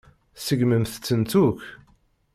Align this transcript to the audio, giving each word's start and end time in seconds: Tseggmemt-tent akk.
Tseggmemt-tent 0.35 1.33
akk. 1.45 1.61